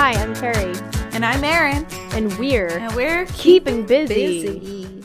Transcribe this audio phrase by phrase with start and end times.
[0.00, 0.74] Hi, I'm Carrie,
[1.12, 1.84] And I'm Erin.
[2.12, 4.42] and we're And we're keeping busy.
[4.44, 5.04] busy.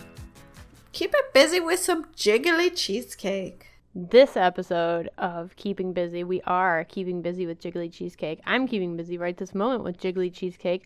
[0.91, 3.65] Keep it busy with some jiggly cheesecake.
[3.95, 8.39] This episode of Keeping Busy, we are keeping busy with Jiggly Cheesecake.
[8.45, 10.85] I'm keeping busy right this moment with Jiggly Cheesecake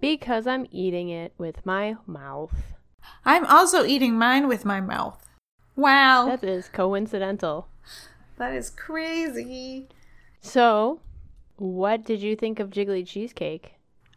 [0.00, 2.54] because I'm eating it with my mouth.
[3.24, 5.24] I'm also eating mine with my mouth.
[5.76, 6.26] Wow.
[6.26, 7.68] That is coincidental.
[8.38, 9.88] that is crazy.
[10.40, 11.00] So,
[11.58, 13.74] what did you think of Jiggly Cheesecake?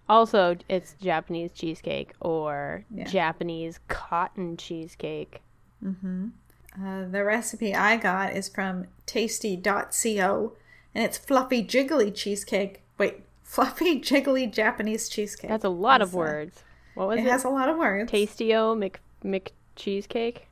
[0.09, 3.05] Also, it's Japanese cheesecake or Yeah.
[3.05, 5.41] Japanese cotton cheesecake.
[5.83, 10.53] Uh, the recipe I got is from tasty.co
[10.95, 12.81] and it's fluffy jiggly cheesecake.
[12.97, 15.49] Wait, fluffy jiggly Japanese cheesecake.
[15.49, 16.63] That's a lot of It's, uh, words.
[16.93, 17.31] What was It it?
[17.31, 18.11] has a lot of words.
[18.11, 20.47] Tastio Mc Mc cheesecake.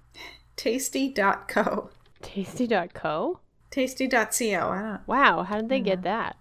[0.56, 1.90] Tasty.co.
[2.22, 3.40] Tasty.co.
[3.72, 4.70] Tasty.co.
[4.70, 6.36] I don't Wow, how did they get that?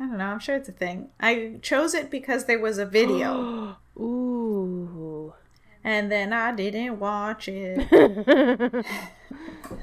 [0.00, 0.24] I don't know.
[0.26, 1.10] I'm sure it's a thing.
[1.20, 3.76] I chose it because there was a video.
[3.98, 5.32] Ooh.
[5.84, 7.88] and then I didn't watch it.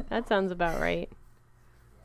[0.09, 1.09] That sounds about right.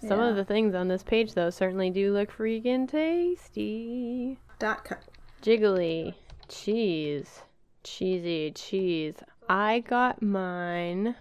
[0.01, 0.29] Some Yeah.
[0.29, 4.39] of the things on this page, though, certainly do look freaking tasty.
[4.59, 4.97] Dot co.
[5.43, 6.15] Jiggly,
[6.49, 7.43] cheese,
[7.83, 9.17] cheesy cheese.
[9.49, 11.17] I got mine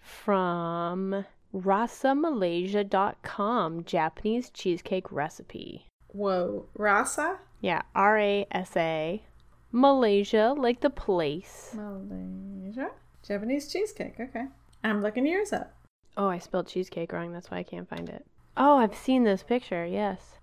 [0.00, 5.86] from rasamalaysia.com, Japanese cheesecake recipe.
[6.16, 7.40] Whoa, Rasa?
[7.60, 9.22] Yeah, R A S A.
[9.70, 11.74] Malaysia, like the place.
[11.74, 12.88] Malaysia?
[13.22, 14.18] Japanese cheesecake.
[14.18, 14.46] Okay.
[14.82, 15.74] I'm looking yours up.
[16.16, 17.32] Oh, I spelled cheesecake wrong.
[17.32, 18.24] That's why I can't find it.
[18.56, 19.84] Oh, I've seen this picture.
[19.84, 20.38] Yes.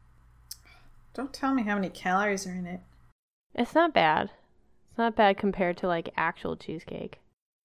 [1.16, 2.82] Don't tell me how many calories are in it.
[3.56, 4.30] It's not bad.
[4.90, 7.20] It's not bad compared to like actual cheesecake.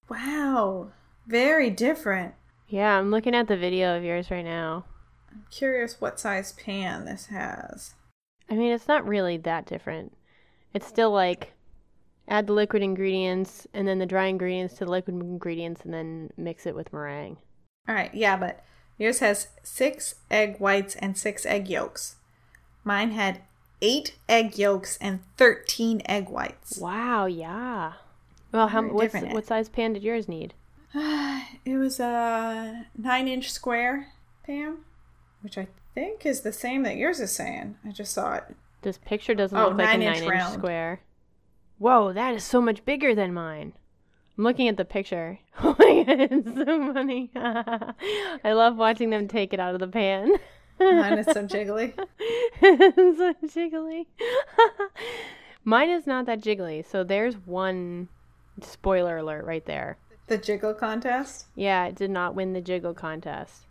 [0.08, 0.92] Wow.
[1.26, 2.34] Very different.
[2.68, 4.86] Yeah, I'm looking at the video of yours right now.
[5.30, 7.92] I'm curious what size pan this has.
[8.50, 10.16] I mean, it's not really that different.
[10.72, 11.52] It's still like
[12.28, 16.30] add the liquid ingredients and then the dry ingredients to the liquid ingredients and then
[16.36, 17.38] mix it with meringue.
[17.88, 18.64] All right, yeah, but
[18.98, 22.16] yours has six egg whites and six egg yolks.
[22.84, 23.42] Mine had
[23.80, 26.78] eight egg yolks and 13 egg whites.
[26.78, 27.94] Wow, yeah.
[28.52, 29.34] Well, how different.
[29.34, 30.54] what size pan did yours need?
[30.94, 34.08] it was a nine inch square
[34.44, 34.78] pan,
[35.42, 37.76] which I think is the same that yours is saying.
[37.86, 38.44] I just saw it.
[38.82, 41.00] This picture doesn't Oh, look like a nine inch inch square.
[41.78, 43.72] Whoa, that is so much bigger than mine.
[44.36, 45.38] I'm looking at the picture.
[45.60, 47.30] Oh my god, it's so funny.
[47.34, 50.32] I love watching them take it out of the pan.
[50.78, 51.92] Mine is so jiggly.
[52.60, 54.06] So jiggly.
[55.64, 58.08] Mine is not that jiggly, so there's one
[58.62, 59.98] spoiler alert right there.
[60.28, 61.46] The jiggle contest.
[61.54, 63.66] Yeah, it did not win the jiggle contest.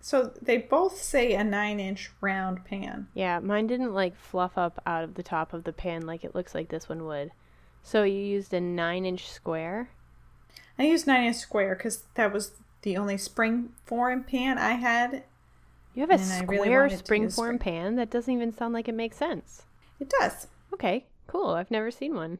[0.00, 3.08] So they both say a nine inch round pan.
[3.14, 6.34] Yeah, mine didn't like fluff up out of the top of the pan like it
[6.34, 7.32] looks like this one would.
[7.82, 9.90] So you used a nine inch square.
[10.78, 15.24] I used nine inch square because that was the only spring form pan I had.
[15.94, 17.96] You have a really square wanted spring form spring- pan?
[17.96, 19.62] That doesn't even sound like it makes sense.
[19.98, 20.46] It does.
[20.72, 21.50] Okay, cool.
[21.50, 22.38] I've never seen one.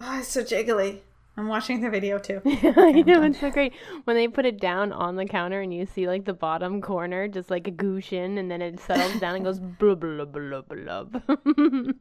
[0.00, 1.00] Oh, it's so jiggly.
[1.38, 2.42] I'm watching the video too.
[2.44, 3.72] I know, it's so great.
[4.04, 7.28] When they put it down on the counter and you see like the bottom corner
[7.28, 10.68] just like a goosh in and then it settles down and goes blub blub blub
[10.68, 11.22] blub.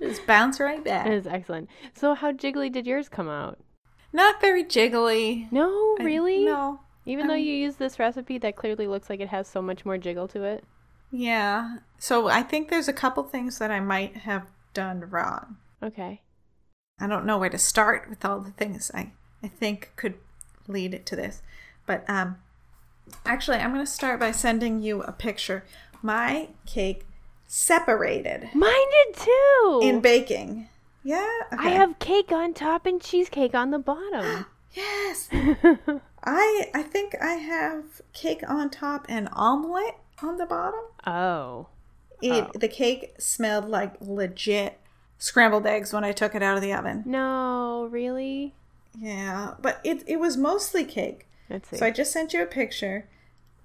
[0.02, 1.06] Just bounce right back.
[1.06, 1.70] It is excellent.
[1.94, 3.60] So how jiggly did yours come out?
[4.12, 5.52] Not very jiggly.
[5.52, 6.44] No, I- really?
[6.44, 6.80] No.
[7.06, 9.98] Even though you use this recipe that clearly looks like it has so much more
[10.00, 10.64] jiggle to it.
[11.12, 11.78] Yeah.
[12.00, 15.58] So I think there's a couple things that I might have done wrong.
[15.82, 16.22] Okay.
[17.00, 19.12] I don't know where to start with all the things I,
[19.44, 20.16] I think could
[20.68, 21.42] lead to this.
[21.86, 22.38] But um
[23.26, 25.64] actually I'm gonna start by sending you a picture.
[26.02, 27.06] My cake
[27.48, 29.80] separated Mine did too.
[29.84, 30.70] in baking.
[31.04, 31.28] Yeah.
[31.58, 34.46] I have cake on top and cheesecake on the bottom.
[34.74, 35.30] Yes.
[36.24, 40.82] I I think I have cake on top and omelet on the bottom.
[41.08, 41.68] oh.
[42.22, 42.52] It Oh.
[42.54, 44.80] the cake smelled like legit
[45.18, 47.02] scrambled eggs when I took it out of the oven.
[47.08, 48.54] No, really?
[49.00, 51.28] Yeah, but it it was mostly cake.
[51.50, 51.78] Let's see.
[51.78, 53.08] So I just sent you a picture.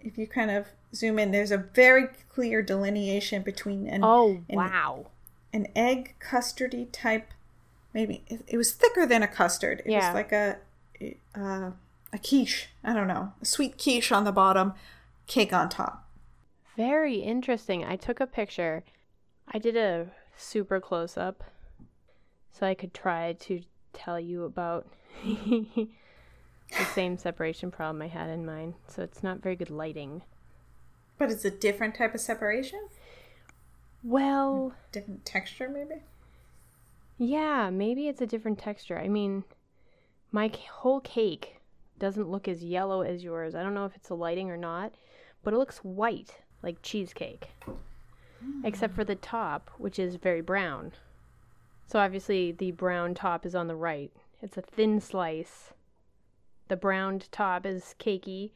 [0.01, 4.57] If you kind of zoom in, there's a very clear delineation between an oh, an,
[4.57, 5.07] wow.
[5.53, 7.33] an egg custardy type.
[7.95, 9.83] Maybe it, it was thicker than a custard.
[9.85, 10.09] It Yeah.
[10.09, 10.59] was like a
[11.35, 11.71] uh,
[12.13, 12.69] a quiche.
[12.85, 14.75] I don't know, a sweet quiche on the bottom,
[15.27, 16.09] cake on top.
[16.77, 17.85] Very interesting.
[17.85, 18.85] I took a picture.
[19.49, 21.45] I did a super close up
[22.51, 23.61] so I could try to
[23.93, 24.87] tell you about
[25.25, 25.89] the
[26.95, 28.75] same separation problem I had in mind.
[28.89, 30.23] So it's not very good lighting.
[31.19, 32.81] But it's a different type of separation,
[34.03, 36.03] Well, different texture, maybe.
[37.19, 38.99] Yeah, maybe it's a different texture.
[38.99, 39.45] I mean,
[40.33, 41.61] my c- whole cake
[41.99, 43.55] doesn't look as yellow as yours.
[43.55, 44.93] I don't know if it's the lighting or not,
[45.45, 47.51] but it looks white, like cheesecake.
[48.41, 48.65] Hmm.
[48.65, 50.93] Except for the top, which is very brown.
[51.87, 54.11] So obviously the brown top is on the right.
[54.43, 55.73] It's a thin slice.
[56.69, 58.51] The browned top is cakey,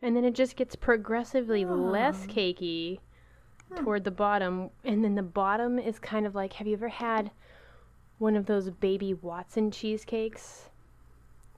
[0.00, 2.32] and then it just gets progressively less ah.
[2.32, 3.00] cakey
[3.68, 3.82] hmm.
[3.82, 7.32] toward the bottom, and then the bottom is kind of like have you ever had
[8.18, 10.68] one of those baby Watson cheesecakes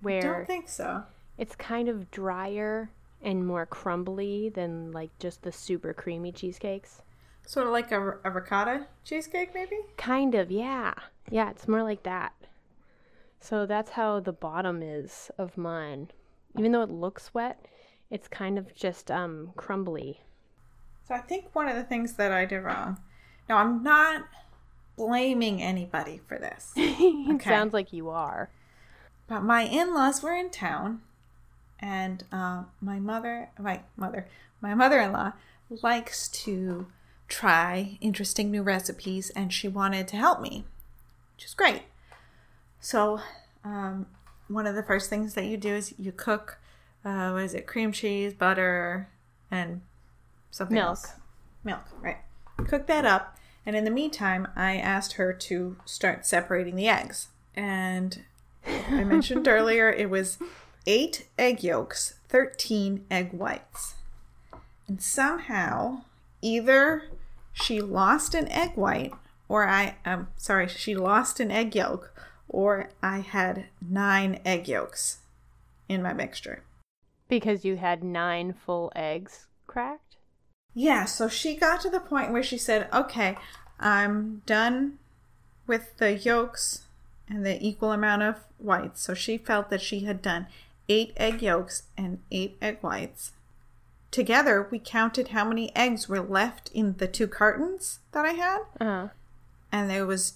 [0.00, 1.02] where Don't think so.
[1.36, 2.90] it's kind of drier
[3.20, 7.02] and more crumbly than like just the super creamy cheesecakes?
[7.46, 9.76] Sort of like a, a ricotta cheesecake, maybe?
[9.98, 10.94] Kind of, yeah.
[11.30, 12.32] Yeah, it's more like that.
[13.44, 16.08] So that's how the bottom is of mine.
[16.56, 17.66] Even though it looks wet,
[18.10, 20.20] it's kind of just um crumbly.
[21.06, 22.98] So I think one of the things that I did wrong.
[23.48, 24.22] Now I'm not
[24.96, 27.50] blaming anybody for this, it Okay.
[27.50, 28.48] sounds like you are.
[29.26, 31.02] but my in-laws were in town,
[31.80, 34.26] and uh, my mother, my mother,
[34.62, 35.32] my mother-in-law
[35.82, 36.86] likes to
[37.28, 40.64] try interesting new recipes, and she wanted to help me,
[41.36, 41.82] which is great.
[42.84, 43.18] So
[43.64, 44.04] um,
[44.48, 46.58] one of the first things that you do is you cook.
[47.02, 47.66] Uh, what is it?
[47.66, 49.08] Cream cheese, butter,
[49.50, 49.80] and
[50.50, 50.88] something Milk.
[50.88, 51.12] else.
[51.64, 52.18] Milk, right?
[52.68, 57.28] Cook that up, and in the meantime, I asked her to start separating the eggs.
[57.56, 58.22] And
[58.66, 60.36] I mentioned earlier it was
[60.86, 63.94] eight egg yolks, thirteen egg whites,
[64.86, 66.02] and somehow
[66.42, 67.04] either
[67.54, 69.14] she lost an egg white,
[69.48, 72.14] or I um sorry, she lost an egg yolk,
[72.48, 75.18] or I had nine egg yolks
[75.88, 76.62] in my mixture.
[77.28, 80.16] Because you had nine full eggs cracked?
[80.74, 83.36] Yeah, so she got to the point where she said, Okay,
[83.80, 84.98] I'm done
[85.66, 86.82] with the yolks
[87.28, 89.02] and the equal amount of whites.
[89.02, 90.46] So she felt that she had done
[90.88, 93.32] eight egg yolks and eight egg whites.
[94.10, 98.58] Together, we counted how many eggs were left in the two cartons that I had,
[98.80, 99.08] Uh-huh.
[99.72, 100.34] and there was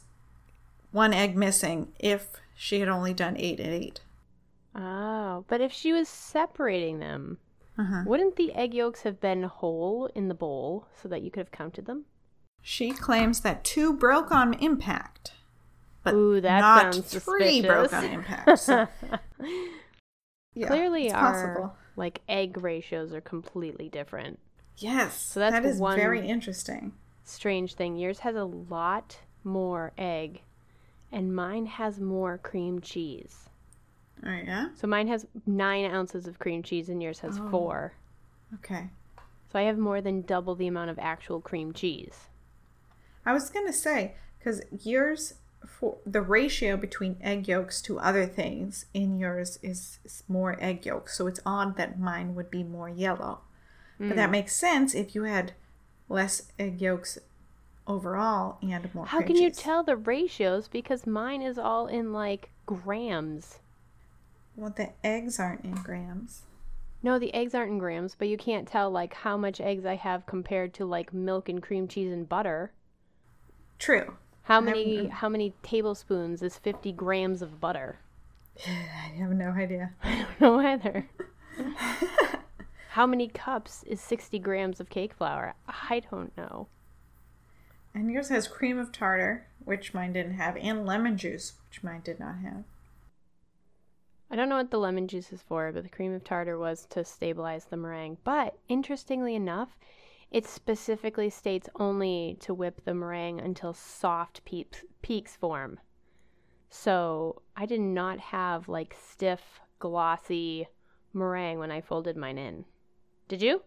[0.91, 4.01] one egg missing if she had only done eight and eight.
[4.75, 7.39] Oh, but if she was separating them,
[7.79, 8.03] Uh-huh.
[8.07, 11.51] wouldn't the egg yolks have been whole in the bowl so that you could have
[11.53, 12.05] counted them?
[12.63, 15.33] She claims that two broke on impact,
[16.03, 17.93] but Ooh, that not sounds three broke suspicious.
[17.93, 18.59] on impact.
[18.59, 18.89] So,
[20.55, 21.77] yeah, Clearly, our possible.
[21.97, 24.39] like egg ratios are completely different.
[24.77, 26.93] Yes, So that's that is very interesting.
[27.25, 30.43] Strange thing, yours has a lot more egg,
[31.13, 33.49] and mine has more cream cheese.
[34.25, 37.51] Oh yeah, So mine has nine ounces of cream cheese, and yours has Oh.
[37.51, 37.95] four.
[38.55, 38.89] okay.
[39.53, 42.27] So I have more than double the amount of actual cream cheese.
[43.25, 45.35] I was gonna say because yours
[45.67, 50.87] for the ratio between egg yolks to other things in yours is, is more egg
[50.87, 53.41] yolks, so it's odd that mine would be more yellow.
[53.99, 54.17] But Hmm.
[54.17, 55.53] that makes sense if you had
[56.09, 57.19] less egg yolks
[57.89, 59.07] overall and more.
[59.07, 60.69] How can you tell the ratios?
[60.69, 63.59] Because mine is all in like grams.
[64.55, 66.43] Well, the eggs aren't in grams.
[67.03, 69.95] No, the eggs aren't in grams, but you can't tell like how much eggs I
[69.97, 72.73] have compared to like milk and cream cheese and butter.
[73.79, 74.17] True.
[74.43, 77.99] How I'm- many how many tablespoons is 50 grams of butter?
[78.67, 79.93] I have no idea.
[80.03, 81.09] I don't know either.
[82.91, 85.55] how many cups is 60 grams of cake flour?
[85.69, 86.67] I don't know.
[87.95, 92.03] And yours has cream of tartar, which mine didn't have, and lemon juice, which mine
[92.05, 92.65] did not have.
[94.31, 96.87] I don't know what the lemon juice is for, but the cream of tartar was
[96.91, 98.19] to stabilize the meringue.
[98.25, 99.79] But interestingly enough,
[100.31, 105.81] it specifically states only to whip the meringue until soft peeps, peaks form.
[106.69, 110.69] So I did not have like stiff, glossy
[111.15, 112.67] meringue when I folded mine in.
[113.29, 113.63] Did you?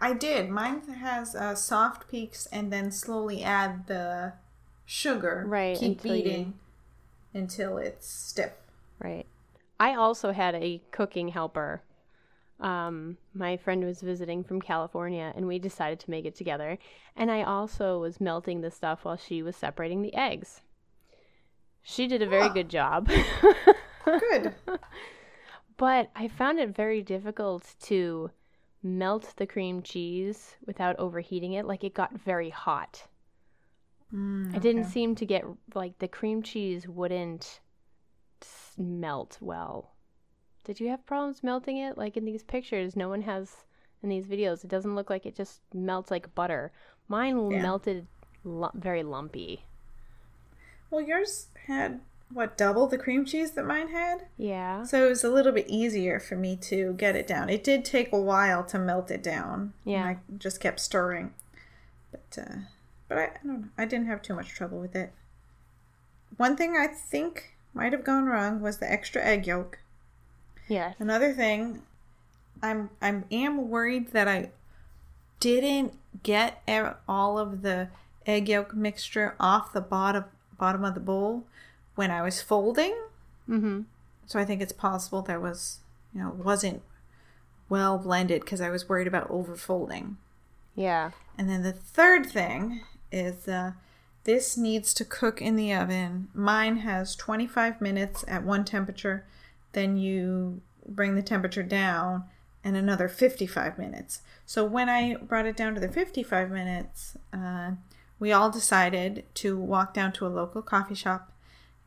[0.00, 0.48] I did.
[0.48, 4.32] Mine has uh, soft peaks and then slowly add the
[4.86, 5.44] sugar.
[5.46, 6.54] Right, Keep until you- beating
[7.34, 8.52] until it's stiff.
[8.98, 9.26] Right.
[9.78, 11.82] I also had a cooking helper.
[12.58, 16.76] Um, my friend was visiting from California and we decided to make it together.
[17.16, 20.60] And I also was melting the stuff while she was separating the eggs.
[21.82, 22.52] She did a very Huh.
[22.54, 23.08] good job.
[24.04, 24.54] Good.
[25.78, 28.30] but I found it very difficult to
[28.82, 31.66] melt the cream cheese without overheating it.
[31.66, 33.06] Like it got very hot.
[34.14, 35.44] Mm, I didn't seem to get
[35.74, 37.60] like the cream cheese wouldn't
[38.76, 39.92] melt well.
[40.64, 41.96] Did you have problems melting it?
[41.96, 43.64] Like in these pictures, no one has
[44.02, 44.64] in these videos.
[44.64, 46.72] It doesn't look like it just melts like butter.
[47.08, 47.62] Mine Yeah.
[47.62, 48.06] melted
[48.44, 49.64] lu- very lumpy.
[50.90, 52.00] Well, yours had
[52.32, 54.84] what double the cream cheese that mine had, Yeah.
[54.84, 57.48] so it was a little bit easier for me to get it down.
[57.48, 59.72] It did take a while to melt it down.
[59.84, 60.04] Yeah.
[60.04, 61.34] I just kept stirring,
[62.12, 62.54] but uh,
[63.08, 63.68] but I, I don't know.
[63.76, 65.12] I didn't have too much trouble with it.
[66.36, 69.78] One thing I think might have gone wrong was the extra egg yolk.
[70.68, 70.94] Yes.
[71.00, 71.82] Another thing,
[72.62, 74.50] I'm I'm am worried that I
[75.40, 76.62] didn't get
[77.08, 77.88] all of the
[78.26, 80.24] egg yolk mixture off the bottom
[80.58, 81.44] bottom of the bowl
[82.00, 82.96] when I was folding.
[83.46, 83.82] Mm-hmm.
[84.24, 85.80] So I think it's possible there was,
[86.14, 86.80] you know, wasn't
[87.68, 90.14] well blended because I was worried about overfolding.
[90.74, 91.10] Yeah.
[91.36, 92.80] And then the third thing
[93.12, 93.72] is uh,
[94.24, 96.28] this needs to cook in the oven.
[96.32, 99.26] Mine has 25 minutes at one temperature.
[99.72, 102.24] Then you bring the temperature down
[102.64, 104.22] and another 55 minutes.
[104.46, 107.72] So when I brought it down to the 55 minutes, uh,
[108.18, 111.30] we all decided to walk down to a local coffee shop,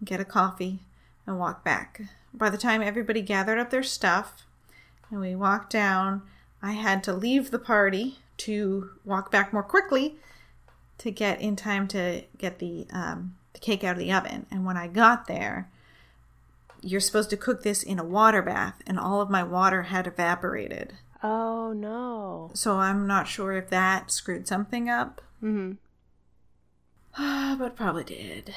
[0.03, 0.79] get a coffee,
[1.25, 2.01] and walk back.
[2.33, 4.43] By the time everybody gathered up their stuff
[5.10, 6.24] and we walked down,
[6.62, 10.15] I had to leave the party to walk back more quickly
[10.98, 14.45] to get in time to get the um, the cake out of the oven.
[14.50, 15.69] And when I got there,
[16.81, 20.07] you're supposed to cook this in a water bath, and all of my water had
[20.07, 20.93] evaporated.
[21.22, 22.51] Oh no.
[22.53, 25.74] So I'm not sure if that screwed something up, Mm-hmm.
[27.60, 28.53] but probably did.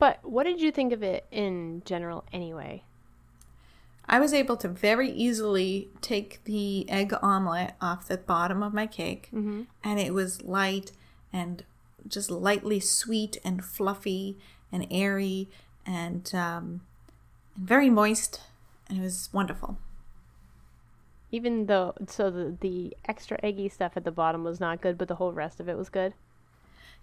[0.00, 2.82] But what did you think of it in general anyway?
[4.08, 8.86] I was able to very easily take the egg omelet off the bottom of my
[8.88, 9.62] cake, Mm-hmm.
[9.84, 10.90] and it was light
[11.32, 11.62] and
[12.08, 14.36] just lightly sweet and fluffy
[14.72, 15.48] and airy
[15.86, 16.80] and um,
[17.54, 18.40] and very moist,
[18.88, 19.76] and it was wonderful.
[21.30, 25.08] Even though, so the the extra eggy stuff at the bottom was not good, but
[25.08, 26.14] the whole rest of it was good.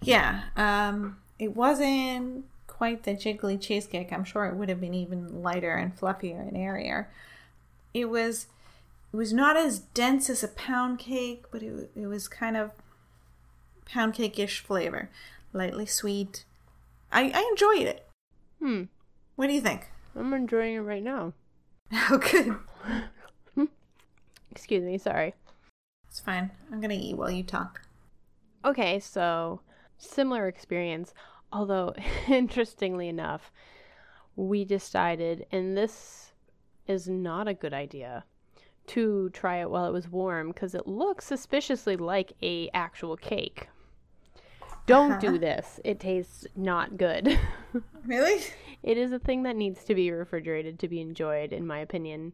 [0.02, 2.46] Yeah, um, it wasn't
[2.78, 4.14] quite the jiggly cheesecake.
[4.14, 7.10] I'm sure it would have been even lighter and fluffier and airier.
[7.94, 8.48] It was
[9.12, 12.72] it was not as dense as a pound cake, but it, it was kind of
[13.86, 15.10] pound cake-ish flavor,
[15.54, 16.44] lightly sweet.
[17.12, 18.08] I, I enjoyed it.
[18.60, 18.84] Hmm.
[19.36, 19.88] What do you think?
[20.16, 21.34] I'm enjoying it right now.
[22.10, 23.68] Oh, good.
[24.52, 24.98] Excuse me.
[24.98, 25.34] Sorry.
[26.10, 26.52] It's fine.
[26.72, 27.82] I'm gonna eat while you talk.
[28.66, 29.62] Okay, so
[29.98, 31.14] similar experience,
[31.52, 31.94] although
[32.28, 33.52] interestingly enough,
[34.36, 36.34] we decided, and this
[36.88, 38.24] is not a good idea,
[38.88, 43.68] to try it while it was warm because it looks suspiciously like a actual cake.
[44.86, 45.38] Don't do uh-huh.
[45.40, 45.80] this.
[45.84, 47.38] It tastes not good.
[48.06, 48.42] Really?
[48.84, 52.32] it is a thing that needs to be refrigerated to be enjoyed, in my opinion.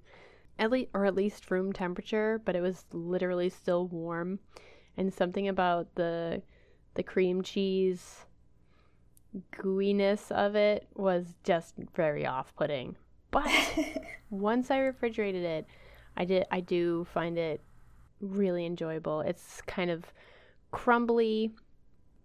[0.59, 4.37] At least, or at least room temperature, but it was literally still warm,
[4.95, 6.43] and something about the
[6.93, 8.25] the cream cheese
[9.55, 12.95] gooiness of it was just very off-putting.
[13.31, 13.49] But
[14.29, 15.67] once I refrigerated it,
[16.15, 17.61] I did I do find it
[18.21, 19.21] really enjoyable.
[19.21, 20.05] It's kind of
[20.71, 21.51] crumbly,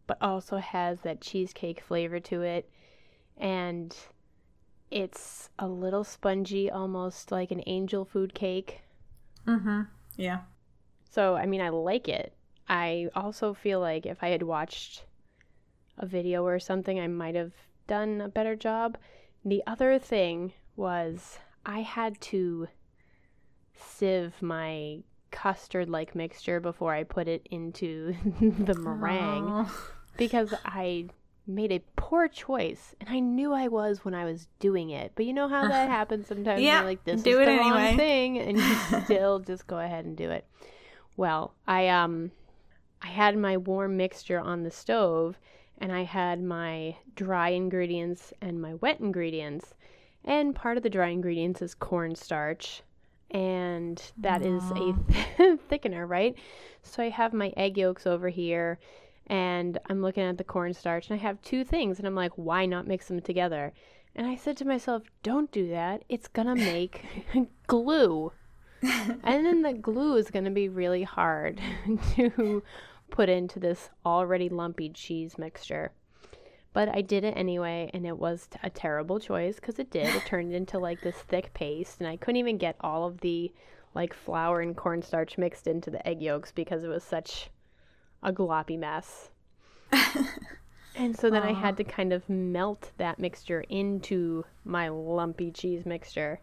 [0.06, 2.70] but also has that cheesecake flavor to it,
[3.36, 3.96] and
[4.90, 8.80] it's a little spongy, almost like an angel food cake.
[9.46, 9.82] mm-hmm.
[10.16, 10.40] Yeah.
[11.10, 12.34] So, I mean, I like it.
[12.68, 15.04] I also feel like if I had watched
[15.98, 17.52] a video or something, I might have
[17.86, 18.96] done a better job.
[19.44, 22.68] The other thing was I had to
[23.74, 24.98] sieve my
[25.30, 29.90] custard like mixture before I put it into the meringue Oh.
[30.16, 31.06] because I
[31.46, 35.12] made a poor choice and I knew I was when I was doing it.
[35.14, 37.96] But you know how that happens sometimes Yeah, like this do is it the wrong
[37.96, 38.74] thing and you
[39.04, 40.46] still just go ahead and do it.
[41.16, 42.30] Well, I um
[43.02, 45.38] I had my warm mixture on the stove
[45.80, 49.74] and I had my dry ingredients and my wet ingredients.
[50.24, 52.82] And part of the dry ingredients is cornstarch
[53.30, 54.94] and that is a
[55.70, 56.34] thickener, right?
[56.82, 58.78] So I have my egg yolks over here
[59.26, 62.66] and I'm looking at the cornstarch and I have two things and I'm like, why
[62.66, 63.72] not mix them together?
[64.16, 66.02] And I said to myself, don't do that.
[66.08, 67.04] It's gonna make
[67.66, 68.32] glue.
[68.82, 71.60] and then the glue is gonna be really hard
[72.16, 72.62] to
[73.10, 75.92] put into this already lumpy cheese mixture.
[76.72, 80.14] But I did it anyway, and it was a terrible choice because it did.
[80.14, 83.52] It turned into like this thick paste, and I couldn't even get all of the
[83.94, 87.50] like flour and cornstarch mixed into the egg yolks because it was such
[88.22, 89.30] a gloppy mess.
[90.94, 95.86] and so then I had to kind of melt that mixture into my lumpy cheese
[95.86, 96.40] mixture.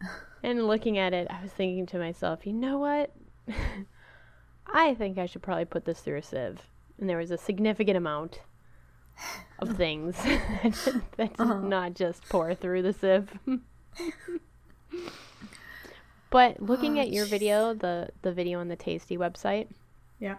[0.42, 3.12] And looking at it, I was thinking to myself, you know what?
[4.72, 6.60] I think I should probably put this through a sieve.
[6.98, 8.40] And there was a significant amount
[9.58, 10.16] of things
[11.16, 11.60] that does uh-huh.
[11.60, 13.30] not just pour through the sieve.
[16.30, 17.30] but looking Oh, at your jeez.
[17.30, 19.68] video, the the video on the Tasty website,
[20.20, 20.36] Yeah.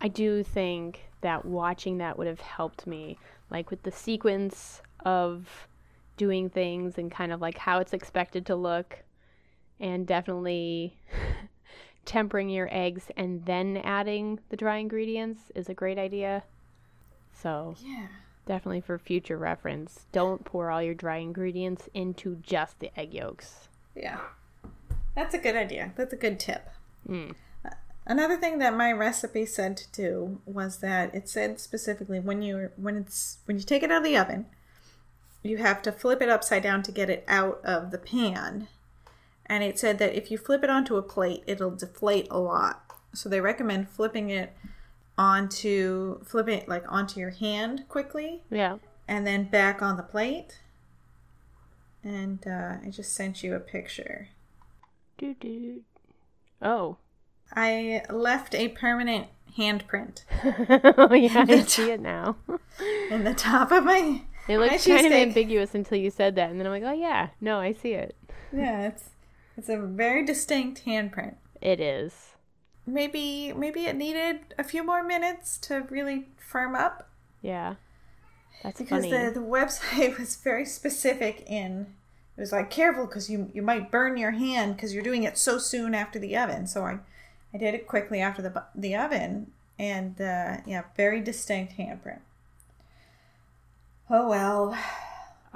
[0.00, 3.18] I do think that watching that would have helped me,
[3.50, 5.68] like with the sequence of
[6.16, 8.98] doing things and kind of like how it's expected to look,
[9.80, 10.96] and definitely
[12.04, 16.44] tempering your eggs and then adding the dry ingredients is a great idea.
[17.32, 18.08] So, Yeah.
[18.46, 23.68] definitely for future reference, don't pour all your dry ingredients into just the egg yolks.
[23.94, 24.20] Yeah.
[25.14, 25.92] That's a good idea.
[25.96, 26.68] That's a good tip.
[27.08, 27.34] Mm.
[28.06, 32.70] Another thing that my recipe said to do was that it said specifically when you
[32.76, 34.44] when it's when you take it out of the oven,
[35.42, 38.68] you have to flip it upside down to get it out of the pan.
[39.46, 42.82] And it said that if you flip it onto a plate, it'll deflate a lot.
[43.12, 44.56] So they recommend flipping it
[45.16, 48.78] onto flipping it like onto your hand quickly Yeah.
[49.06, 50.60] and then back on the plate.
[52.02, 54.28] And uh, I just sent you a picture.
[55.16, 55.82] Doo doo.
[56.60, 56.96] Oh.
[57.54, 60.24] I left a permanent handprint
[60.98, 62.36] oh yeah, I see it now.
[63.10, 64.22] in the top of my.
[64.48, 67.28] It looked kind of ambiguous until you said that, and then I'm like, oh yeah,
[67.40, 68.16] no, I see it.
[68.52, 69.10] Yeah, it's
[69.56, 71.36] it's a very distinct handprint.
[71.60, 72.30] It is.
[72.86, 77.08] Maybe maybe it needed a few more minutes to really firm up
[77.42, 77.76] Yeah.
[78.62, 79.10] That's because funny.
[79.10, 81.94] the the website was very specific in.
[82.36, 85.38] It was like careful because you you might burn your hand because you're doing it
[85.38, 86.66] so soon after the oven.
[86.66, 86.98] So I
[87.54, 92.20] I did it quickly after the the oven and uh, yeah, very distinct handprint.
[94.10, 94.76] Oh well.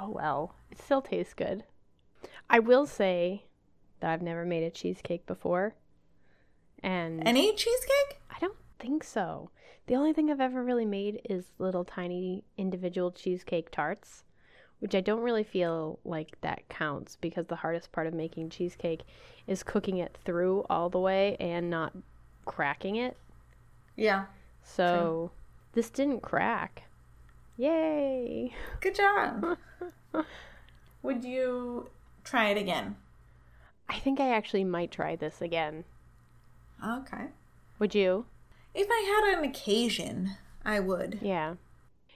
[0.01, 1.65] Oh well, it still tastes good.
[2.49, 3.43] I will say
[3.99, 5.75] that I've never made a cheesecake before,
[6.83, 8.19] and Any cheesecake?
[8.29, 9.49] I don't think so.
[9.87, 14.23] The only thing I've ever really made is little tiny individual cheesecake tarts,
[14.79, 19.01] which I don't really feel like that counts because the hardest part of making cheesecake
[19.47, 21.93] is cooking it through all the way and not
[22.45, 23.17] cracking it.
[23.95, 24.25] Yeah.
[24.63, 25.31] So
[25.73, 26.83] this didn't crack.
[27.57, 28.53] Yay!
[28.79, 29.57] Good job.
[31.03, 31.89] Would you
[32.23, 32.95] try it again?
[33.89, 35.83] I think I actually might try this again.
[36.85, 37.25] Okay.
[37.79, 38.25] Would you?
[38.73, 41.19] If I had an occasion, I would.
[41.21, 41.55] Yeah.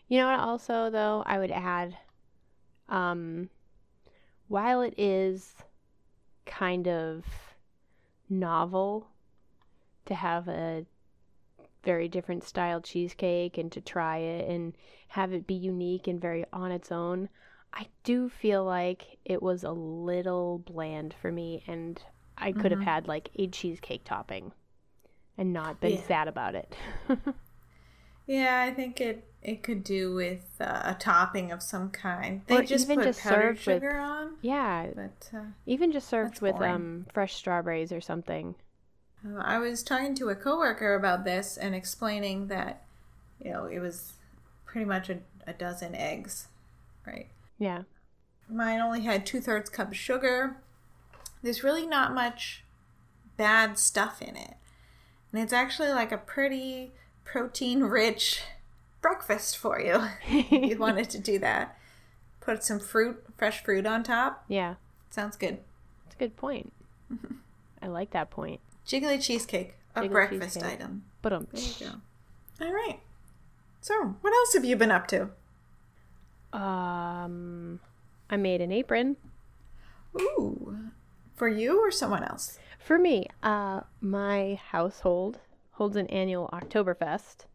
[0.07, 1.97] You know what also though, I would add
[2.89, 3.49] um
[4.47, 5.55] while it is
[6.45, 7.25] kind of
[8.29, 9.07] novel
[10.05, 10.85] to have a
[11.83, 14.73] very different style cheesecake and to try it and
[15.09, 17.29] have it be unique and very on its own,
[17.73, 22.01] I do feel like it was a little bland for me and
[22.37, 22.85] I could have Mhm.
[22.85, 24.51] had like a cheesecake topping
[25.37, 26.01] and not been Yeah.
[26.07, 26.75] sad about it.
[28.25, 32.41] Yeah, I think it it could do with uh, a topping of some kind.
[32.47, 35.91] They Or just even put just powdered served with- sugar on, yeah, but uh, Even
[35.91, 36.73] just served with boring.
[36.75, 38.55] um fresh strawberries or something.
[39.27, 42.83] Uh, I was talking to a coworker about this and explaining that,
[43.43, 44.13] you know, it was
[44.65, 46.47] pretty much a, a dozen eggs,
[47.05, 47.27] right?
[47.63, 47.83] Yeah.
[48.49, 50.57] Mine only had two thirds cup of sugar.
[51.41, 52.63] There's really not much
[53.37, 54.55] bad stuff in it.
[55.31, 56.91] And it's actually like a pretty
[57.23, 58.41] protein rich
[59.01, 61.77] breakfast for you if you wanted to do that.
[62.41, 64.43] Put some fruit, fresh fruit on top.
[64.49, 64.75] yeah.
[65.09, 65.59] Sounds good.
[66.05, 66.73] That's a good point.
[67.81, 68.59] I like that point.
[68.85, 70.81] Jiggly cheesecake, a Jiggly breakfast cheesecake.
[70.81, 71.03] item.
[71.21, 71.73] But um There you
[72.59, 72.65] go.
[72.65, 72.99] All right.
[73.79, 75.29] So, what else have you been up to?
[76.53, 77.79] Um
[78.29, 79.17] I made an apron.
[80.19, 80.77] Ooh.
[81.35, 82.59] For you or someone else?
[82.79, 85.39] For me, uh my household
[85.71, 87.45] holds an annual Oktoberfest.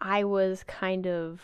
[0.00, 1.40] I was kind of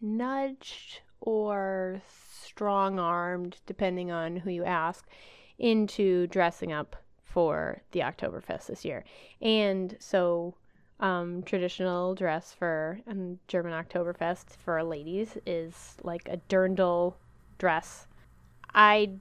[0.00, 2.00] nudged or
[2.42, 5.06] strong armed, depending on who you ask,
[5.58, 9.04] into dressing up for the Oktoberfest this year.
[9.42, 10.54] And so,
[11.00, 13.14] um, traditional dress for a
[13.46, 17.14] German Oktoberfest for ladies is like a dirndl
[17.58, 18.06] dress.
[18.74, 19.12] I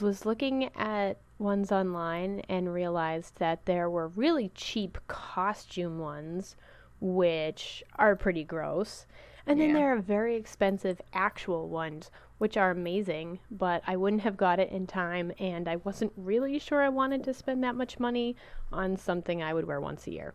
[0.00, 6.56] was looking at ones online and realized that there were really cheap costume ones,
[7.00, 9.06] which are pretty gross.
[9.46, 9.74] And then Yeah.
[9.74, 14.70] there are very expensive actual ones, which are amazing, but I wouldn't have got it
[14.70, 18.36] in time, and I wasn't really sure I wanted to spend that much money
[18.70, 20.34] on something I would wear once a year.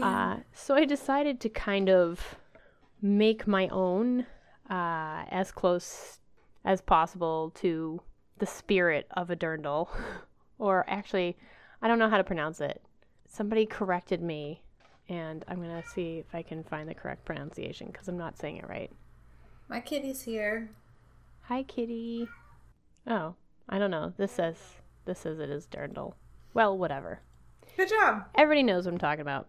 [0.00, 2.36] Uh, so I decided to kind of
[3.00, 4.26] make my own
[4.70, 6.18] uh, as close
[6.64, 8.00] as possible to
[8.38, 9.88] the spirit of a dirndl.
[10.58, 11.36] or actually,
[11.82, 12.80] I don't know how to pronounce it.
[13.28, 14.62] Somebody corrected me
[15.08, 18.38] and I'm going to see if I can find the correct pronunciation because I'm not
[18.38, 18.90] saying it right.
[19.68, 20.70] My kitty's here.
[21.42, 22.28] Hi, kitty.
[23.06, 23.34] Oh,
[23.68, 24.12] I don't know.
[24.16, 24.56] This says
[25.04, 26.14] this says it is dirndl.
[26.54, 27.20] Well, whatever.
[27.76, 28.26] Good job.
[28.36, 29.48] Everybody knows what I'm talking about.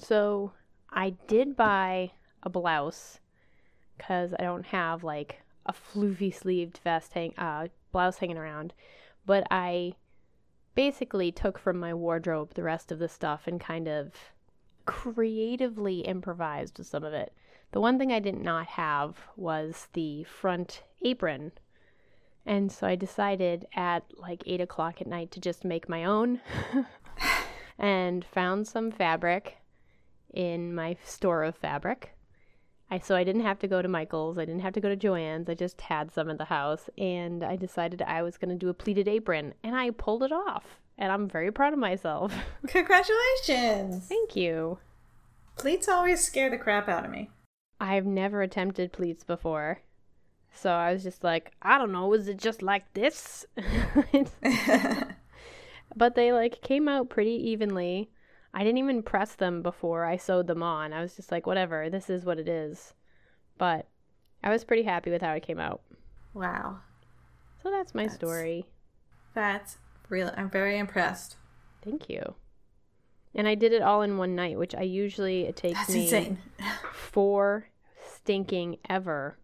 [0.00, 0.52] So
[0.90, 3.20] I did buy a blouse
[3.96, 8.72] because I don't have like a floofy sleeved vest hang uh blouse hanging around,
[9.26, 9.94] but I
[10.74, 14.14] basically took from my wardrobe the rest of the stuff and kind of
[14.86, 17.34] creatively improvised with some of it.
[17.72, 21.52] The one thing I did not have was the front apron.
[22.46, 26.40] And so I decided at like 8 o'clock at night to just make my own
[27.78, 29.59] and found some fabric
[30.34, 32.14] in my store of fabric.
[32.90, 34.96] I so I didn't have to go to Michael's, I didn't have to go to
[34.96, 35.48] Joann's.
[35.48, 38.68] I just had some at the house and I decided I was going to do
[38.68, 40.80] a pleated apron and I pulled it off.
[40.98, 42.34] And I'm very proud of myself.
[42.66, 44.06] Congratulations.
[44.06, 44.78] Thank you.
[45.56, 47.30] Pleats always scare the crap out of me.
[47.80, 49.80] I've never attempted pleats before.
[50.52, 53.46] So I was just like, I don't know, is it just like this?
[55.96, 58.10] but they like came out pretty evenly.
[58.52, 60.92] I didn't even press them before I sewed them on.
[60.92, 62.94] I was just like, whatever, this is what it is.
[63.58, 63.86] But
[64.42, 65.82] I was pretty happy with how it came out.
[66.34, 66.78] Wow.
[67.62, 68.66] So that's my That's- story.
[69.34, 70.32] That's real.
[70.36, 71.36] I'm very impressed.
[71.84, 72.34] Thank you.
[73.34, 76.02] And I did it all in one night, which I usually it takes That's me
[76.04, 76.38] insane.
[76.92, 77.68] four
[78.12, 79.38] stinking ever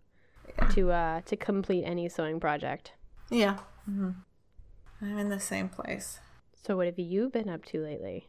[0.71, 2.93] to uh to complete any sewing project.
[3.31, 3.59] Yeah.
[3.89, 4.11] Mm-hmm.
[5.03, 6.19] I'm in the same place.
[6.55, 8.29] So what have you been up to lately?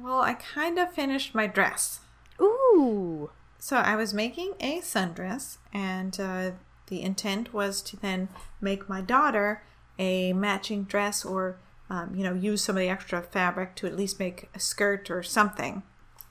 [0.00, 2.00] Well, I kind of finished my dress.
[2.40, 3.30] Ooh.
[3.58, 6.52] So I was making a sundress, and uh,
[6.86, 8.28] the intent was to then
[8.60, 9.62] make my daughter
[9.98, 11.58] a matching dress or,
[11.90, 15.10] um, you know, use some of the extra fabric to at least make a skirt
[15.10, 15.82] or something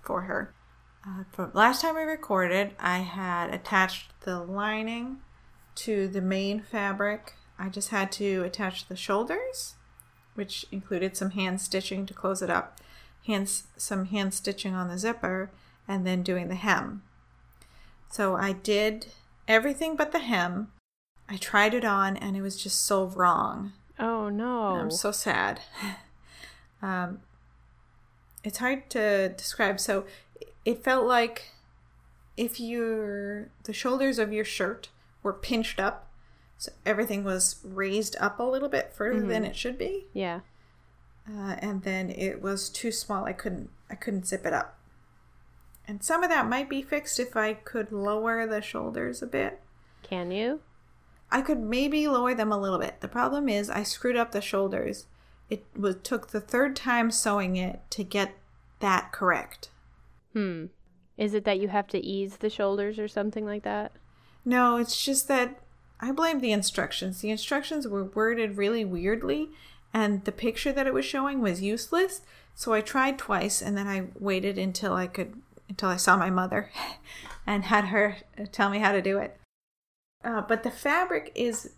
[0.01, 0.53] for her.
[1.05, 5.17] Uh, from last time we recorded, I had attached the lining
[5.75, 7.33] to the main fabric.
[7.59, 9.75] I just had to attach the shoulders,
[10.35, 12.79] which included some hand stitching to close it up,
[13.27, 15.51] hands some hand stitching on the zipper,
[15.87, 17.03] and then doing the hem.
[18.09, 19.07] So I did
[19.47, 20.71] everything but the hem.
[21.29, 23.73] I tried it on and it was just so wrong.
[23.99, 24.77] Oh no.
[24.77, 25.61] I'm so sad.
[26.79, 27.21] Um,
[28.43, 29.79] it's hard to describe.
[29.79, 30.05] So
[30.63, 31.53] it felt like
[32.37, 34.89] if your the shoulders of your shirt
[35.23, 36.11] were pinched up,
[36.59, 40.41] so everything was raised up a little bit further than it should be, yeah.
[41.29, 43.25] Uh, and then it was too small.
[43.25, 44.77] I couldn't I couldn't zip it up.
[45.87, 49.61] And some of that might be fixed if I could lower the shoulders a bit.
[50.03, 50.59] Can you?
[51.31, 52.99] I could maybe lower them a little bit.
[52.99, 55.05] The problem is I screwed up the shoulders.
[55.49, 58.35] It was took the third time sewing it to get
[58.79, 59.69] that correct.
[60.33, 60.65] Hmm.
[61.17, 63.93] Is it that you have to ease the shoulders or something like that?
[64.45, 65.59] No, it's just that
[65.99, 67.21] I blame the instructions.
[67.21, 69.49] The instructions were worded really weirdly
[69.93, 72.21] and the picture that it was showing was useless.
[72.55, 76.29] So I tried twice and then I waited until I could until I saw my
[76.29, 76.71] mother
[77.47, 78.17] and had her
[78.51, 79.37] tell me how to do it.
[80.23, 81.73] Uh, but the fabric is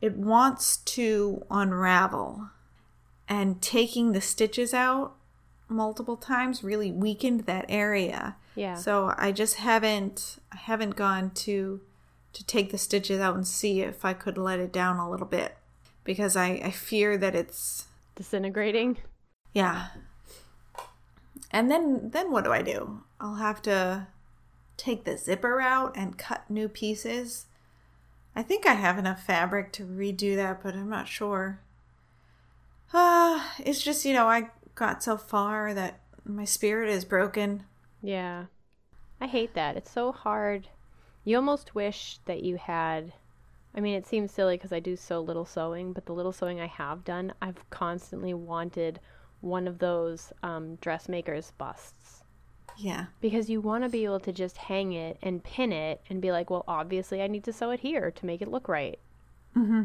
[0.00, 2.50] it wants to unravel
[3.28, 5.14] and taking the stitches out
[5.68, 8.36] multiple times really weakened that area.
[8.54, 8.76] Yeah.
[8.76, 11.80] So I just haven't I haven't gone to
[12.32, 15.26] to take the stitches out and see if I could let it down a little
[15.26, 15.56] bit
[16.04, 18.98] because I I fear that it's Disintegrating?
[19.52, 19.88] yeah.
[21.50, 23.02] And then then what do I do?
[23.20, 24.08] I'll have to
[24.76, 27.46] take the zipper out and cut new pieces.
[28.36, 31.60] I think I have enough fabric to redo that, but I'm not sure.
[32.92, 37.64] Uh, it's just, you know, I got so far that my spirit is broken.
[38.02, 38.46] Yeah.
[39.20, 39.76] I hate that.
[39.76, 40.68] It's so hard.
[41.24, 43.12] You almost wish that you had.
[43.76, 46.60] I mean, it seems silly because I do so little sewing, but the little sewing
[46.60, 49.00] I have done, I've constantly wanted
[49.40, 52.22] one of those um, dressmakers busts.
[52.76, 53.06] Yeah.
[53.20, 56.30] Because you want to be able to just hang it and pin it and be
[56.32, 58.98] like, well, obviously I need to sew it here to make it look right.
[59.56, 59.82] Mm-hmm.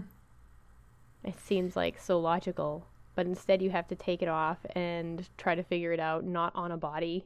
[1.24, 5.56] It seems like so logical, but instead you have to take it off and try
[5.56, 7.26] to figure it out not on a body.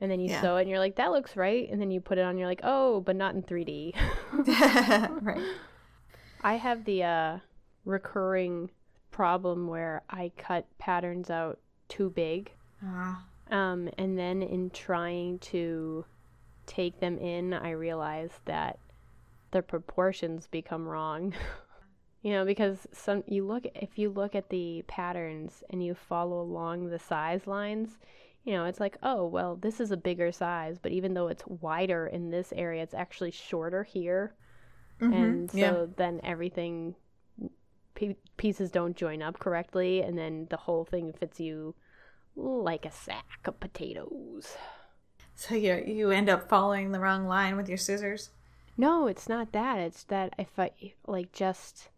[0.00, 0.40] And then you Yeah.
[0.40, 1.68] sew it and you're like, that looks right.
[1.70, 3.94] And then you put it on and you're like, oh, but not in 3D.
[5.22, 5.42] right.
[6.42, 7.38] I have the uh,
[7.84, 8.70] recurring
[9.10, 12.52] problem where I cut patterns out too big.
[12.84, 13.24] Ah.
[13.50, 16.04] Um, and then in trying to
[16.66, 18.78] take them in, I realized that
[19.50, 21.34] the proportions become wrong.
[22.22, 26.40] you know, because some you look if you look at the patterns and you follow
[26.40, 27.98] along the size lines,
[28.44, 31.46] you know, it's like, oh, well, this is a bigger size, but even though it's
[31.46, 34.34] wider in this area, it's actually shorter here.
[35.02, 35.12] Mm-hmm.
[35.12, 35.86] And so yeah.
[35.96, 36.94] then everything
[37.94, 41.74] p- pieces don't join up correctly and then the whole thing fits you
[42.36, 44.56] like a sack of potatoes.
[45.34, 48.30] So you you end up following the wrong line with your scissors.
[48.76, 49.78] No, it's not that.
[49.78, 50.70] It's that if I
[51.06, 51.90] like just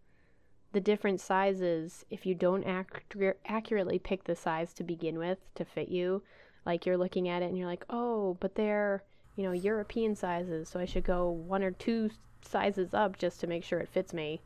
[0.72, 5.64] the different sizes, if you don't accur- accurately pick the size to begin with to
[5.64, 6.22] fit you,
[6.66, 9.04] like you're looking at it and you're like, "Oh, but they're,
[9.36, 12.10] you know, European sizes, so I should go one or two
[12.46, 14.40] sizes up just to make sure it fits me."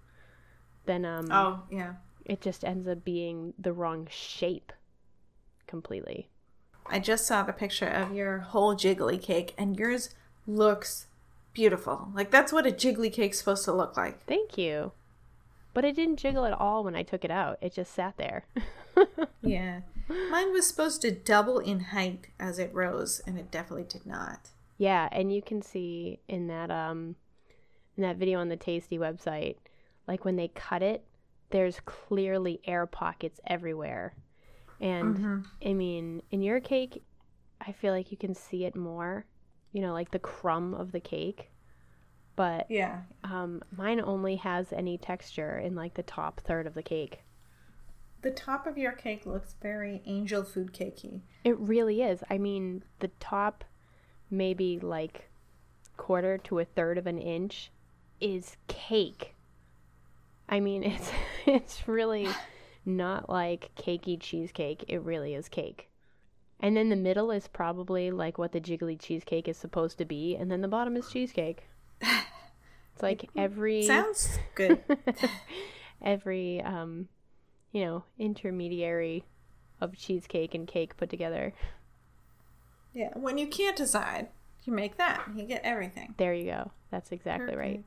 [0.87, 1.95] Then um Oh yeah.
[2.25, 4.73] it just ends up being the wrong shape
[5.67, 6.29] completely.
[6.87, 10.15] I just saw the picture of your whole jiggly cake, and yours
[10.47, 11.07] looks
[11.53, 12.09] beautiful.
[12.15, 14.25] Like that's what a jiggly cake's supposed to look like.
[14.25, 14.93] Thank you.
[15.75, 17.59] But it didn't jiggle at all when I took it out.
[17.61, 18.47] It just sat there.
[19.43, 19.83] Yeah.
[20.09, 24.49] Mine was supposed to double in height as it rose, and it definitely did not.
[24.77, 27.15] Yeah, and you can see in that um
[27.99, 29.57] in that video on the Tasty website,
[30.07, 31.05] like when they cut it,
[31.51, 34.15] there's clearly air pockets everywhere.
[34.81, 37.03] And I mean, in your cake,
[37.61, 39.27] I feel like you can see it more,
[39.73, 41.51] you know, like the crumb of the cake.
[42.37, 43.03] But Yeah.
[43.25, 47.25] um mine only has any texture in like the top third of the cake.
[48.23, 51.23] The top of your cake looks very angel food cakey.
[51.45, 52.23] It really is.
[52.31, 53.65] I mean, the top,
[54.31, 55.31] maybe like
[55.97, 57.73] quarter to a third of an inch,
[58.21, 59.35] is cake.
[60.49, 61.11] I mean, it's
[61.47, 62.29] it's really
[62.85, 64.85] not like cakey cheesecake.
[64.89, 65.89] It really is cake.
[66.61, 70.35] And then the middle is probably like what the jiggly cheesecake is supposed to be,
[70.35, 71.65] and then the bottom is cheesecake.
[72.01, 74.83] It's like every Sounds good.
[76.03, 77.09] every um,
[77.71, 79.25] you know, intermediary
[79.81, 81.53] of cheesecake and cake put together.
[82.93, 83.11] yeah.
[83.15, 84.29] When you can't decide,
[84.65, 85.29] you make that.
[85.37, 86.15] You get everything.
[86.17, 86.73] There you go.
[86.91, 87.85] That's exactly right.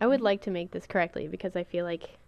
[0.00, 2.18] I would like to make this correctly because I feel like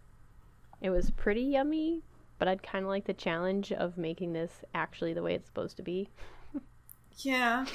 [0.81, 2.03] it was pretty yummy,
[2.39, 5.77] but I'd kind of like the challenge of making this actually the way it's supposed
[5.77, 6.11] to be.
[7.19, 7.67] Yeah.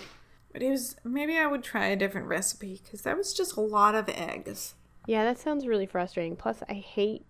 [0.52, 3.62] But it was maybe I would try a different recipe because that was just a
[3.62, 4.76] lot of eggs.
[5.06, 6.36] Yeah, that sounds really frustrating.
[6.36, 7.26] Plus, I hate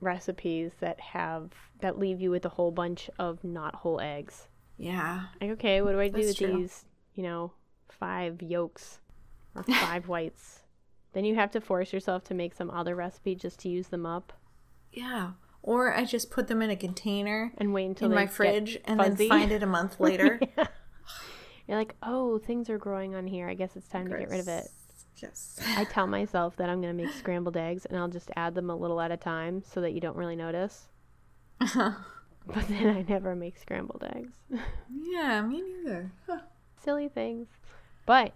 [0.00, 1.50] recipes that have
[1.80, 4.48] that leave you with a whole bunch of not whole eggs.
[4.78, 5.24] Yeah.
[5.40, 6.58] Like, okay, what do I do That's with true.
[6.58, 7.52] these, you know,
[7.88, 8.98] five yolks
[9.54, 10.60] or five whites?
[11.16, 14.04] Then you have to force yourself to make some other recipe just to use them
[14.04, 14.34] up
[14.92, 15.30] Yeah.
[15.62, 19.00] Or I just put them in a container and wait until in my fridge and
[19.00, 19.26] fuzzy.
[19.26, 20.38] then find it a month later.
[21.66, 23.48] You're like, oh, things are growing on here.
[23.48, 24.68] I guess it's time to get rid of it.
[25.16, 25.58] Yes.
[25.76, 28.68] I tell myself that I'm going to make scrambled eggs and I'll just add them
[28.68, 30.88] a little at a time so that you don't really notice.
[31.62, 31.92] Uh-huh.
[32.46, 34.34] But then I never make scrambled eggs.
[34.90, 36.12] yeah, me neither.
[36.28, 36.40] Huh.
[36.84, 37.48] Silly things.
[38.04, 38.34] But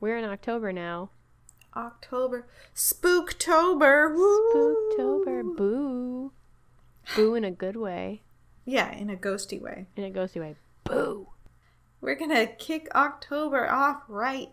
[0.00, 1.10] we're in October now.
[1.78, 2.46] October.
[2.74, 4.14] Spooktober.
[4.14, 4.52] Woo!
[4.52, 5.56] Spooktober.
[5.56, 6.32] Boo.
[7.14, 8.22] Boo in a good way.
[8.64, 9.86] Yeah, in a ghosty way.
[9.96, 10.56] In a ghosty way.
[10.84, 11.28] Boo.
[12.00, 14.50] We're gonna kick October off right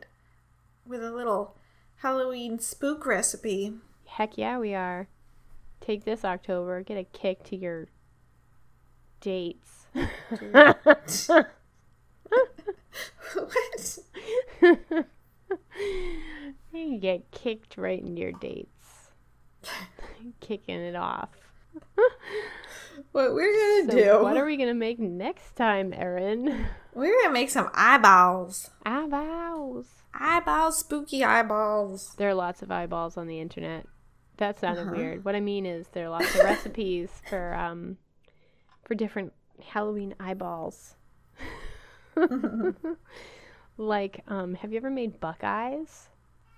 [0.86, 1.56] with a little
[1.98, 3.74] Halloween spook recipe.
[4.06, 5.08] Heck yeah, we are.
[5.82, 6.82] Take this October.
[6.82, 7.88] Get a kick to your
[9.20, 9.88] dates.
[13.34, 14.00] what?
[16.76, 19.12] you get kicked right into your dates.
[20.42, 21.30] Kicking it off.
[23.12, 23.52] What we're
[23.86, 24.24] gonna So do?
[24.24, 26.66] what are we gonna make next time, Erin?
[26.94, 28.70] We're gonna make some eyeballs.
[28.86, 29.88] Eyeballs.
[30.14, 32.14] Eyeballs, spooky eyeballs.
[32.18, 33.86] There are lots of eyeballs on the internet.
[34.38, 34.96] That sounded Uh-huh.
[34.96, 35.26] weird.
[35.26, 37.98] What I mean is there are lots of recipes for um
[38.86, 40.96] for different Halloween eyeballs.
[43.78, 46.08] like, um, have you ever made buckeyes?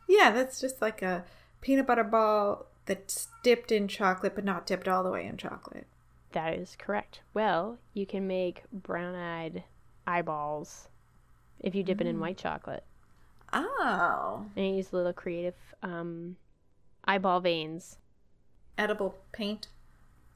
[0.08, 1.26] Yeah, that's just like a
[1.62, 5.88] peanut butter ball that's dipped in chocolate, but not dipped all the way in chocolate.
[6.32, 7.22] That is correct.
[7.34, 9.64] Well, you can make brown-eyed
[10.06, 10.88] eyeballs
[11.60, 12.84] if you dip it in white chocolate.
[13.54, 16.36] Oh, And you use little creative um,
[17.06, 17.98] eyeball veins.
[18.78, 19.68] edible paint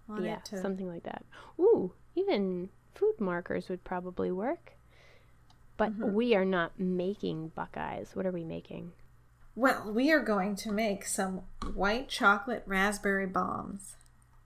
[0.09, 0.45] on yeah, it.
[0.45, 0.61] To...
[0.61, 1.23] something like that.
[1.59, 4.73] Ooh, even food markers would probably work.
[5.77, 6.13] But Mm-hmm.
[6.13, 8.11] we are not making buckeyes.
[8.15, 8.91] What are we making?
[9.55, 11.41] Well, we are going to make some
[11.73, 13.95] white chocolate raspberry bombs,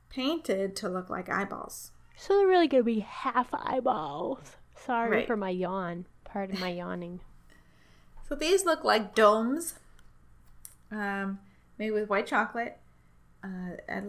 [0.09, 1.91] painted to look like eyeballs.
[2.17, 4.55] So they're really going to be half eyeballs.
[4.75, 5.27] Sorry Right.
[5.27, 6.05] for my yawn.
[6.23, 7.19] Pardon my yawning.
[8.27, 9.75] So these look like domes,
[10.91, 11.37] um,
[11.77, 12.79] made with white chocolate,
[13.43, 14.01] uh, a,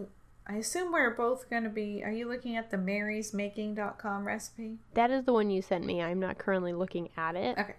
[0.47, 2.01] I assume we're both going to be.
[2.03, 4.79] Are you looking at the marysmaking.com recipe?
[4.95, 6.01] That is the one you sent me.
[6.01, 7.59] I'm not currently looking at it.
[7.59, 7.75] Okay.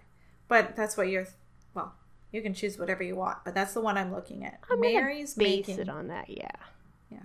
[0.47, 1.27] But that's what you're.
[2.31, 4.59] You can choose whatever you want, but that's the one I'm looking at.
[4.69, 5.79] I'm Mary's base making.
[5.79, 6.29] it on that.
[6.29, 6.51] Yeah.
[7.09, 7.23] Yeah.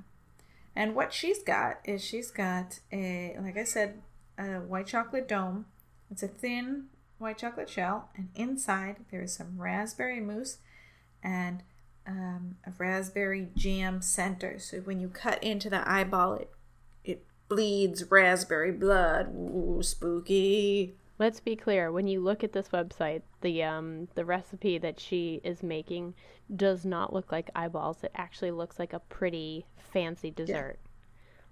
[0.75, 4.01] And what she's got is she's got a, like I said,
[4.39, 5.67] a white chocolate dome.
[6.11, 6.87] It's a thin
[7.19, 10.59] white chocolate shell, and inside there is some raspberry mousse
[11.23, 11.63] and
[12.07, 14.59] um, a raspberry jam center.
[14.59, 16.51] So when you cut into the eyeball, it
[17.05, 19.35] it bleeds raspberry blood.
[19.35, 20.95] Ooh, spooky.
[21.19, 21.93] Let's be clear.
[21.93, 26.15] When you look at this website, the um the recipe that she is making
[26.57, 28.03] does not look like eyeballs.
[28.03, 30.79] It actually looks like a pretty fancy dessert.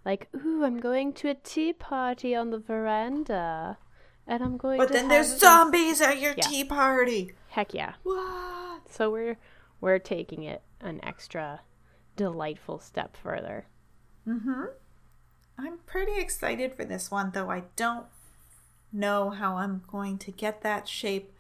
[0.04, 3.78] Like, ooh, I'm going to a tea party on the veranda,
[4.26, 4.80] and I'm going.
[4.80, 6.42] To But then there's zombies at your Yeah.
[6.42, 7.32] tea party.
[7.48, 7.94] Heck yeah!
[8.02, 8.88] What?
[8.90, 9.38] So we're
[9.80, 11.60] we're taking it an extra
[12.16, 13.66] delightful step further.
[14.26, 14.64] Mm-hmm.
[15.58, 18.06] I'm pretty excited for this one, though I don't
[18.92, 21.32] know how I'm going to get that shape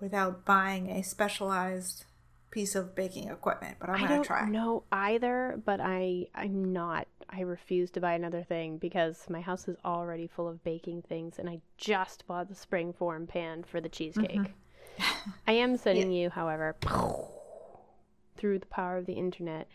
[0.00, 2.04] without buying a specialized
[2.50, 3.76] piece of baking equipment.
[3.80, 4.48] But I'm I gonna don't try.
[4.48, 7.08] know either, but I I'm not.
[7.28, 11.38] I refuse to buy another thing because my house is already full of baking things,
[11.38, 14.36] and I just bought the spring form pan for the cheesecake.
[14.98, 15.30] Mm-hmm.
[15.48, 16.76] I am sending you, however,
[18.36, 19.68] through the power of the internet,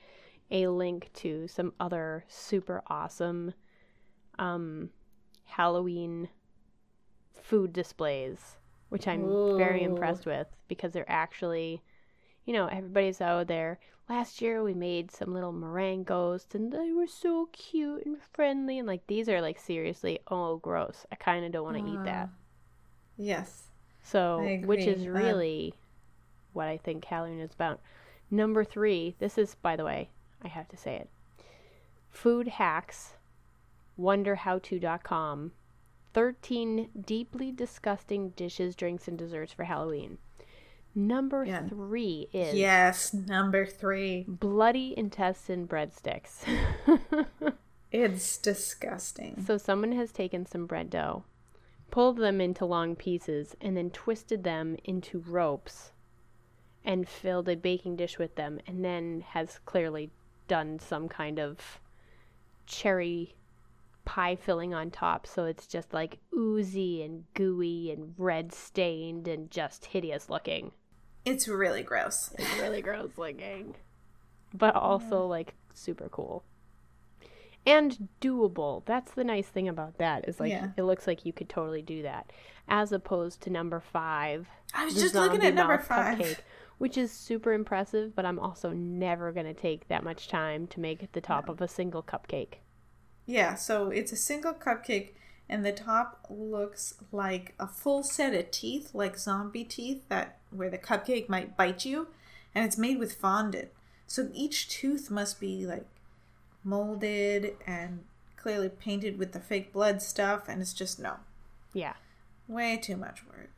[0.52, 3.54] a link to some other super awesome
[4.38, 4.90] um,
[5.46, 6.30] Halloween
[7.42, 8.58] food displays,
[8.90, 11.82] which I'm very impressed with because they're actually,
[12.46, 13.80] you know, everybody's out there.
[14.10, 18.80] Last year we made some little meringue ghosts and they were so cute and friendly
[18.80, 21.06] and like these are like seriously oh gross.
[21.12, 22.30] I kind of don't want to eat that.
[23.18, 23.68] Yes.
[24.02, 25.06] So, which is.
[25.06, 25.74] Um, really
[26.54, 27.80] what I think Halloween is about.
[28.32, 30.10] Number three, this is, by the way,
[30.44, 31.10] I have to say it.
[32.12, 33.14] Food hacks,
[34.00, 35.52] wonderhowto.com.
[36.14, 40.18] 13 deeply disgusting dishes, drinks, and desserts for Halloween.
[40.96, 41.68] Number Yeah.
[41.68, 43.14] three is Yes.
[43.14, 44.26] Number three.
[44.28, 46.44] bloody intestine breadsticks.
[47.92, 49.44] It's disgusting.
[49.48, 51.24] So someone has taken some bread dough,
[51.90, 55.92] pulled them into long pieces, and then twisted them into ropes
[56.86, 60.12] and filled a baking dish with them, and then has clearly
[60.48, 61.82] done some kind of
[62.68, 63.34] cherry
[64.10, 65.28] pie filling on top.
[65.28, 70.72] So it's just like oozy and gooey and red stained and just hideous looking.
[71.26, 72.34] It's really gross.
[72.40, 73.76] It's really gross looking.
[74.52, 76.44] But also like super cool.
[77.68, 78.84] And doable.
[78.86, 80.70] That's the nice thing about that is like Yeah.
[80.76, 82.32] it looks like you could totally do that.
[82.68, 84.48] As opposed to number five.
[84.74, 86.42] I was just looking at number five.
[86.80, 91.12] which is super impressive, but I'm also never gonna take that much time to make
[91.12, 92.56] the top of a single cupcake.
[93.30, 95.10] Yeah, so it's a single cupcake,
[95.48, 100.72] and the top looks like a full set of teeth, like zombie teeth, that where
[100.72, 102.08] the cupcake might bite you,
[102.56, 103.70] and it's made with fondant.
[104.08, 105.86] So each tooth must be like
[106.64, 111.18] molded and clearly painted with the fake blood stuff, and it's just no,
[111.72, 111.94] Yeah.
[112.48, 113.52] way too much work.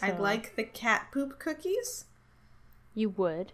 [0.00, 2.06] I'd like the cat poop cookies,
[2.94, 3.52] you would.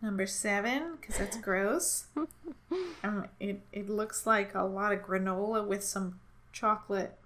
[0.00, 2.06] Number seven, because that's gross.
[3.02, 6.20] um, it it looks like a lot of granola with some
[6.52, 7.18] chocolate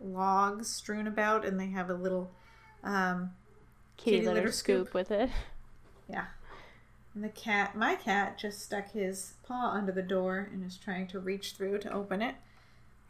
[0.00, 2.30] logs strewn about, and they have a little,
[2.82, 3.32] um,
[3.96, 4.86] Kitty, Kitty litter, litter scoop.
[4.88, 4.94] scoop.
[4.94, 5.30] with it.
[6.08, 6.26] yeah.
[7.14, 11.08] And the cat, my cat, just stuck his paw under the door and is trying
[11.08, 12.36] to reach through to open it.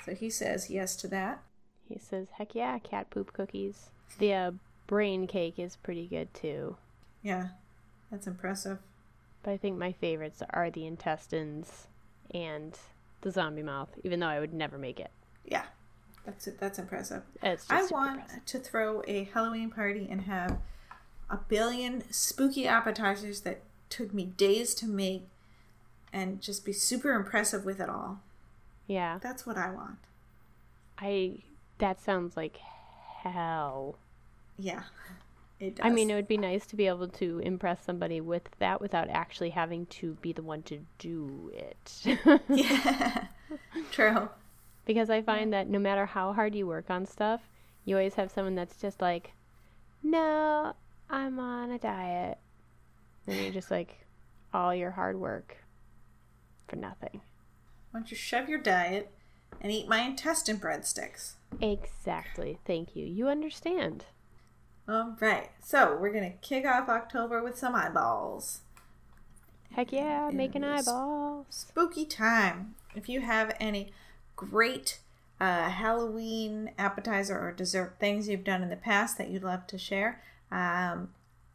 [0.04, 1.42] So he says yes to that.
[1.88, 4.50] He says, "Heck yeah, cat poop cookies." The uh,
[4.86, 6.76] brain cake is pretty good too,
[7.22, 7.48] Yeah,
[8.10, 8.78] that's impressive.
[9.42, 11.86] But I think my favorites are the intestines
[12.32, 12.78] and
[13.22, 13.88] the zombie mouth.
[14.04, 15.10] Even though I would never make it,
[15.44, 15.64] Yeah,
[16.24, 16.58] that's it.
[16.60, 17.22] That's impressive.
[17.42, 17.56] I
[17.90, 18.44] want impressive.
[18.46, 20.58] to throw a Halloween party and have
[21.30, 25.22] a billion spooky appetizers that took me days to make
[26.12, 28.20] and just be super impressive with it all.
[28.86, 29.98] Yeah, That's what I want.
[30.98, 31.38] I.
[31.78, 32.58] That sounds like
[33.22, 33.98] hell.
[34.58, 34.82] Yeah.
[35.60, 35.86] It does.
[35.86, 39.08] I mean, it would be nice to be able to impress somebody with that without
[39.08, 42.40] actually having to be the one to do it.
[42.48, 43.26] yeah.
[43.90, 44.28] True.
[44.86, 47.40] because I find that no matter how hard you work on stuff,
[47.84, 49.32] you always have someone that's just like,
[50.02, 50.74] "No,
[51.10, 52.38] I'm on a diet,"
[53.26, 54.06] and you're just like,
[54.52, 55.56] all your hard work
[56.68, 57.20] for nothing.
[57.90, 59.10] Why don't you shove your diet
[59.60, 61.34] and eat my intestine breadsticks?
[61.60, 62.58] Exactly.
[62.66, 63.06] Thank you.
[63.06, 64.04] You understand.
[64.88, 65.50] All right.
[65.62, 68.60] So we're going to kick off October with some eyeballs.
[69.72, 71.46] Heck yeah, making eyeballs.
[71.50, 72.74] spooky time.
[72.94, 73.92] If you have any
[74.34, 75.00] great
[75.40, 79.78] uh, Halloween appetizer or dessert things you've done in the past that you'd love to
[79.78, 81.10] share, um,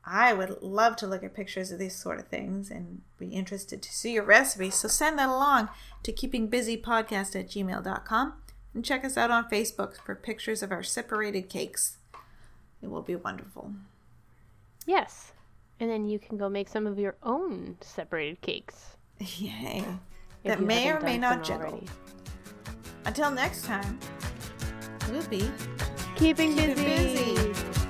[0.06, 3.82] I would love to look at pictures of these sort of things and be interested
[3.82, 4.76] to see your recipes.
[4.76, 5.70] So send that along
[6.04, 8.34] to keepingbusypodcast at gmail.com
[8.74, 11.98] and check us out on Facebook for pictures of our separated cakes.
[12.84, 13.72] It will be wonderful.
[14.86, 15.32] Yes.
[15.80, 18.98] And then you can go make some of your own separated cakes.
[19.20, 19.84] Yay.
[20.44, 21.62] That may or may not jiggle.
[21.68, 21.88] already.
[23.06, 23.98] Until next time,
[25.10, 25.50] we'll be
[26.16, 27.36] Keeping Keep it busy.
[27.54, 27.83] busy.